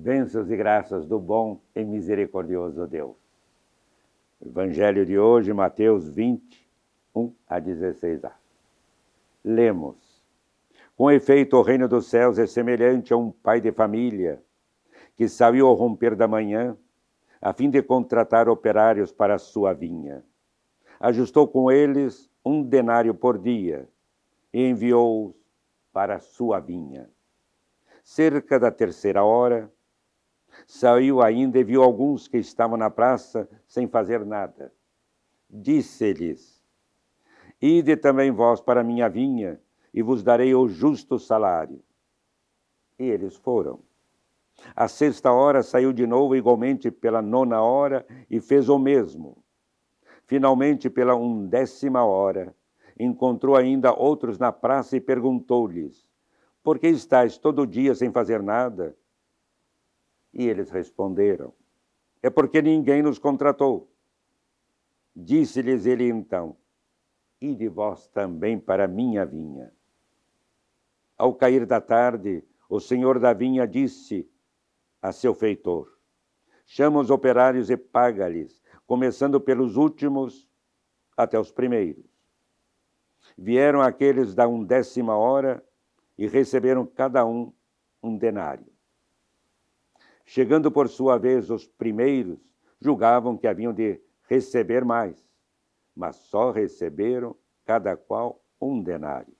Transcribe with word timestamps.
bênçãos 0.00 0.50
e 0.50 0.56
graças 0.56 1.06
do 1.06 1.18
bom 1.18 1.60
e 1.76 1.84
misericordioso 1.84 2.86
Deus. 2.86 3.16
Evangelho 4.40 5.04
de 5.04 5.18
hoje, 5.18 5.52
Mateus 5.52 6.08
20, 6.08 6.66
1 7.14 7.34
a 7.46 7.60
16a. 7.60 8.32
Lemos. 9.44 10.24
Com 10.96 11.10
efeito, 11.10 11.58
o 11.58 11.62
reino 11.62 11.86
dos 11.86 12.06
céus 12.06 12.38
é 12.38 12.46
semelhante 12.46 13.12
a 13.12 13.16
um 13.18 13.30
pai 13.30 13.60
de 13.60 13.70
família 13.72 14.42
que 15.16 15.28
saiu 15.28 15.66
ao 15.66 15.74
romper 15.74 16.16
da 16.16 16.26
manhã 16.26 16.74
a 17.40 17.52
fim 17.52 17.68
de 17.68 17.82
contratar 17.82 18.48
operários 18.48 19.12
para 19.12 19.34
a 19.34 19.38
sua 19.38 19.74
vinha. 19.74 20.24
Ajustou 20.98 21.46
com 21.46 21.70
eles 21.70 22.30
um 22.42 22.62
denário 22.62 23.14
por 23.14 23.38
dia 23.38 23.86
e 24.50 24.66
enviou-os 24.66 25.34
para 25.92 26.16
a 26.16 26.20
sua 26.20 26.58
vinha. 26.58 27.10
Cerca 28.02 28.58
da 28.58 28.70
terceira 28.70 29.22
hora, 29.22 29.70
saiu 30.66 31.22
ainda 31.22 31.58
e 31.58 31.64
viu 31.64 31.82
alguns 31.82 32.28
que 32.28 32.38
estavam 32.38 32.76
na 32.76 32.90
praça 32.90 33.48
sem 33.66 33.86
fazer 33.88 34.24
nada. 34.24 34.72
Disse-lhes: 35.48 36.62
Ide 37.60 37.96
também 37.96 38.30
vós 38.30 38.60
para 38.60 38.80
a 38.80 38.84
minha 38.84 39.08
vinha, 39.08 39.60
e 39.92 40.02
vos 40.02 40.22
darei 40.22 40.54
o 40.54 40.68
justo 40.68 41.18
salário. 41.18 41.82
E 42.98 43.04
eles 43.04 43.36
foram. 43.36 43.80
À 44.76 44.88
sexta 44.88 45.32
hora 45.32 45.62
saiu 45.62 45.92
de 45.92 46.06
novo, 46.06 46.36
igualmente 46.36 46.90
pela 46.90 47.22
nona 47.22 47.60
hora, 47.60 48.06
e 48.30 48.40
fez 48.40 48.68
o 48.68 48.78
mesmo. 48.78 49.42
Finalmente, 50.26 50.88
pela 50.88 51.14
undécima 51.14 52.04
hora, 52.04 52.54
encontrou 52.98 53.56
ainda 53.56 53.92
outros 53.92 54.38
na 54.38 54.52
praça 54.52 54.96
e 54.96 55.00
perguntou-lhes: 55.00 56.08
Por 56.62 56.78
que 56.78 56.88
estáis 56.88 57.36
todo 57.36 57.66
dia 57.66 57.94
sem 57.94 58.12
fazer 58.12 58.42
nada? 58.42 58.96
E 60.32 60.48
eles 60.48 60.70
responderam: 60.70 61.52
É 62.22 62.30
porque 62.30 62.62
ninguém 62.62 63.02
nos 63.02 63.18
contratou. 63.18 63.90
Disse-lhes 65.14 65.86
ele 65.86 66.08
então: 66.08 66.56
Ide 67.40 67.68
vós 67.68 68.06
também 68.08 68.58
para 68.58 68.86
minha 68.86 69.24
vinha. 69.24 69.72
Ao 71.16 71.34
cair 71.34 71.66
da 71.66 71.80
tarde, 71.80 72.44
o 72.68 72.80
senhor 72.80 73.18
da 73.18 73.32
vinha 73.32 73.66
disse 73.66 74.28
a 75.02 75.12
seu 75.12 75.34
feitor: 75.34 75.98
Chama 76.64 77.00
os 77.00 77.10
operários 77.10 77.70
e 77.70 77.76
paga-lhes, 77.76 78.62
começando 78.86 79.40
pelos 79.40 79.76
últimos 79.76 80.48
até 81.16 81.38
os 81.38 81.50
primeiros 81.50 82.10
Vieram 83.36 83.80
aqueles 83.80 84.34
da 84.34 84.46
undécima 84.46 85.16
hora 85.16 85.64
e 86.18 86.26
receberam 86.26 86.86
cada 86.86 87.24
um 87.24 87.52
um 88.02 88.16
denário. 88.16 88.66
Chegando 90.32 90.70
por 90.70 90.88
sua 90.88 91.18
vez 91.18 91.50
os 91.50 91.66
primeiros, 91.66 92.38
julgavam 92.80 93.36
que 93.36 93.48
haviam 93.48 93.72
de 93.72 94.00
receber 94.28 94.84
mais, 94.84 95.28
mas 95.92 96.14
só 96.14 96.52
receberam 96.52 97.34
cada 97.64 97.96
qual 97.96 98.40
um 98.60 98.80
denário. 98.80 99.34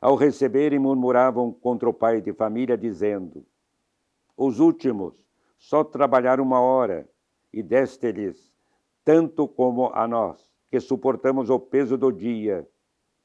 Ao 0.00 0.14
receberem, 0.14 0.78
murmuravam 0.78 1.52
contra 1.52 1.90
o 1.90 1.92
pai 1.92 2.20
de 2.20 2.32
família, 2.32 2.78
dizendo: 2.78 3.44
Os 4.36 4.60
últimos 4.60 5.26
só 5.58 5.82
trabalharam 5.82 6.44
uma 6.44 6.60
hora 6.60 7.10
e 7.52 7.60
deste-lhes 7.60 8.54
tanto 9.04 9.48
como 9.48 9.90
a 9.92 10.06
nós 10.06 10.48
que 10.70 10.78
suportamos 10.78 11.50
o 11.50 11.58
peso 11.58 11.98
do 11.98 12.12
dia 12.12 12.64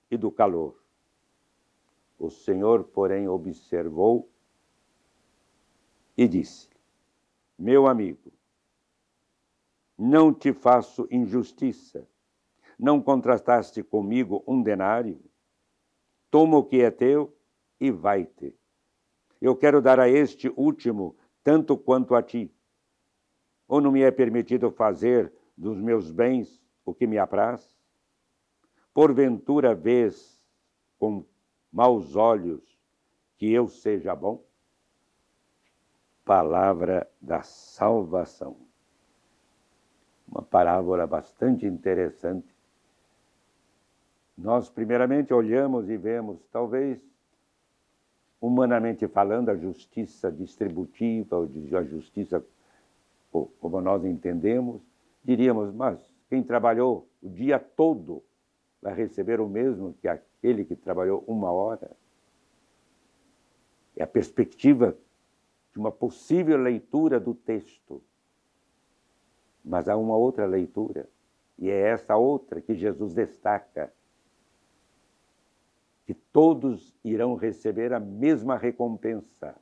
e 0.09 0.18
do 0.18 0.31
calor. 0.31 0.75
O 2.18 2.31
Senhor, 2.31 2.84
porém, 2.84 3.28
observou 3.28 4.28
e 6.18 6.28
disse: 6.28 6.70
Meu 7.58 7.88
amigo, 7.88 8.31
não 9.98 10.34
te 10.34 10.53
faço 10.53 11.08
injustiça. 11.09 12.08
Não 12.78 13.02
contrastaste 13.02 13.81
comigo 13.81 14.44
um 14.46 14.62
denário? 14.62 15.22
Toma 16.30 16.58
o 16.58 16.64
que 16.64 16.81
é 16.81 16.92
teu 16.92 17.34
e 17.80 17.90
vai-te. 17.90 18.54
Eu 19.42 19.56
quero 19.56 19.81
dar 19.81 20.00
a 20.00 20.09
este 20.09 20.50
último 20.58 21.16
tanto 21.44 21.78
quanto 21.78 22.16
a 22.16 22.22
ti. 22.22 22.52
Ou 23.68 23.80
não 23.80 23.92
me 23.92 24.02
é 24.02 24.12
permitido 24.12 24.72
fazer 24.72 25.31
dos 25.56 25.80
meus 25.80 26.12
bens 26.12 26.62
o 26.84 26.94
que 26.94 27.08
me 27.08 27.18
apraz? 27.18 27.75
Porventura 28.94 29.74
vês 29.74 30.44
com 31.00 31.25
maus 31.72 32.16
olhos 32.16 32.80
que 33.38 33.52
eu 33.52 33.68
seja 33.68 34.16
bom? 34.16 34.44
Palavra 36.25 37.08
da 37.22 37.44
salvação. 37.44 38.58
Uma 40.28 40.41
parábola 40.41 41.06
bastante 41.06 41.66
interessante. 41.66 42.53
Nós, 44.36 44.69
primeiramente, 44.69 45.34
olhamos 45.34 45.88
e 45.90 45.96
vemos, 45.96 46.40
talvez, 46.52 47.00
humanamente 48.41 49.08
falando, 49.08 49.50
a 49.50 49.56
justiça 49.56 50.31
distributiva, 50.31 51.47
a 51.78 51.84
justiça 51.84 52.44
como 53.59 53.81
nós 53.81 54.03
entendemos, 54.06 54.81
diríamos, 55.24 55.74
mas 55.74 56.00
quem 56.30 56.42
trabalhou 56.42 57.07
o 57.22 57.30
dia 57.30 57.59
todo 57.59 58.24
vai 58.81 58.94
receber 58.94 59.40
o 59.42 59.47
mesmo 59.47 59.94
que 60.02 60.07
aquele 60.07 60.63
que 60.63 60.75
trabalhou 60.75 61.24
uma 61.28 61.52
hora. 61.52 61.92
É 63.96 64.03
a 64.03 64.07
perspectiva 64.07 64.96
de 65.75 65.80
uma 65.80 65.91
possível 65.91 66.58
leitura 66.58 67.19
do 67.19 67.36
texto. 67.36 68.02
Mas 69.63 69.90
há 69.90 69.97
uma 69.97 70.16
outra 70.16 70.46
leitura, 70.46 71.09
e 71.59 71.69
é 71.69 71.78
essa 71.90 72.16
outra 72.16 72.62
que 72.62 72.74
Jesus 72.74 73.13
destaca: 73.13 73.94
que 76.06 76.13
todos 76.13 76.96
irão 77.03 77.36
receber 77.36 77.91
a 77.91 78.00
mesma 78.00 78.56
recompensa. 78.56 79.53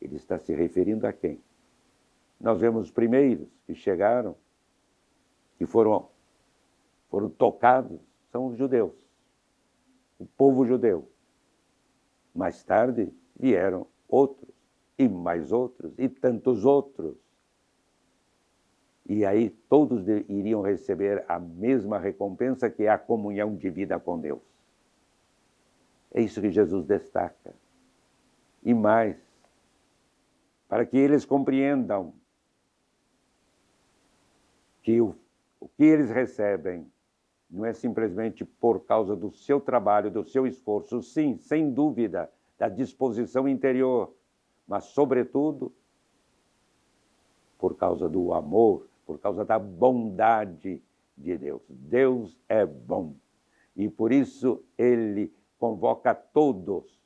Ele 0.00 0.14
está 0.14 0.38
se 0.38 0.54
referindo 0.54 1.06
a 1.08 1.12
quem? 1.12 1.42
Nós 2.40 2.60
vemos 2.60 2.84
os 2.84 2.90
primeiros 2.92 3.48
que 3.66 3.74
chegaram 3.74 4.36
que 5.58 5.66
foram, 5.66 6.08
foram 7.08 7.30
tocados 7.30 7.98
são 8.30 8.46
os 8.46 8.58
judeus, 8.58 8.94
o 10.18 10.26
povo 10.26 10.64
judeu. 10.66 11.10
Mais 12.34 12.62
tarde 12.62 13.10
vieram 13.34 13.86
outros, 14.06 14.55
e 14.98 15.08
mais 15.08 15.52
outros, 15.52 15.92
e 15.98 16.08
tantos 16.08 16.64
outros. 16.64 17.16
E 19.08 19.24
aí 19.24 19.50
todos 19.68 20.06
iriam 20.28 20.62
receber 20.62 21.24
a 21.28 21.38
mesma 21.38 21.98
recompensa 21.98 22.68
que 22.68 22.84
é 22.84 22.88
a 22.88 22.98
comunhão 22.98 23.54
de 23.54 23.70
vida 23.70 24.00
com 24.00 24.18
Deus. 24.18 24.42
É 26.12 26.20
isso 26.20 26.40
que 26.40 26.50
Jesus 26.50 26.84
destaca. 26.86 27.54
E 28.64 28.74
mais, 28.74 29.16
para 30.68 30.84
que 30.84 30.96
eles 30.96 31.24
compreendam 31.24 32.12
que 34.82 35.00
o 35.00 35.14
o 35.60 35.68
que 35.68 35.84
eles 35.84 36.10
recebem 36.10 36.86
não 37.50 37.64
é 37.64 37.72
simplesmente 37.72 38.44
por 38.44 38.84
causa 38.84 39.16
do 39.16 39.30
seu 39.30 39.60
trabalho, 39.60 40.10
do 40.10 40.24
seu 40.24 40.46
esforço, 40.46 41.02
sim, 41.02 41.36
sem 41.38 41.72
dúvida, 41.72 42.30
da 42.58 42.68
disposição 42.68 43.48
interior, 43.48 44.14
mas, 44.66 44.84
sobretudo, 44.84 45.72
por 47.58 47.76
causa 47.76 48.08
do 48.08 48.32
amor, 48.32 48.86
por 49.06 49.18
causa 49.18 49.44
da 49.44 49.58
bondade 49.58 50.82
de 51.16 51.38
Deus. 51.38 51.62
Deus 51.68 52.36
é 52.48 52.66
bom 52.66 53.14
e 53.76 53.88
por 53.88 54.10
isso 54.10 54.64
ele 54.78 55.32
convoca 55.58 56.14
todos, 56.14 56.98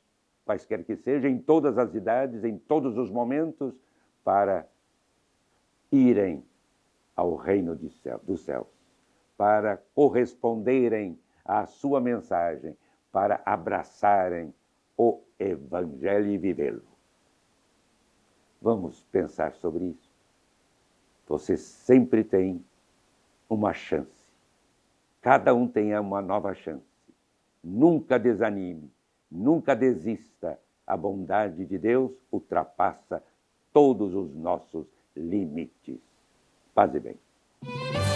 quaisquer 0.45 0.83
que 0.83 0.95
sejam, 0.95 1.29
em 1.29 1.37
todas 1.37 1.77
as 1.77 1.93
idades, 1.93 2.43
em 2.43 2.57
todos 2.57 2.97
os 2.97 3.11
momentos, 3.11 3.73
para 4.23 4.67
irem 5.91 6.43
ao 7.15 7.35
reino 7.35 7.77
céu, 8.01 8.19
dos 8.23 8.41
céus, 8.45 8.67
para 9.37 9.77
corresponderem 9.93 11.19
à 11.43 11.65
sua 11.65 11.99
mensagem, 11.99 12.75
para 13.11 13.41
abraçarem 13.45 14.53
o 14.97 15.21
Evangelho 15.37 16.31
e 16.31 16.37
vivê-lo. 16.37 16.90
Vamos 18.61 19.01
pensar 19.11 19.53
sobre 19.55 19.85
isso. 19.85 20.11
Você 21.27 21.57
sempre 21.57 22.23
tem 22.23 22.63
uma 23.49 23.73
chance. 23.73 24.29
Cada 25.21 25.53
um 25.53 25.67
tem 25.67 25.97
uma 25.97 26.21
nova 26.21 26.53
chance. 26.53 26.85
Nunca 27.63 28.19
desanime, 28.19 28.91
nunca 29.29 29.75
desista. 29.75 30.59
A 30.85 30.97
bondade 30.97 31.65
de 31.65 31.77
Deus 31.77 32.11
ultrapassa 32.31 33.23
todos 33.71 34.13
os 34.13 34.35
nossos 34.35 34.85
limites. 35.15 35.99
Paz 36.73 36.93
e 36.93 36.99
bem. 36.99 38.10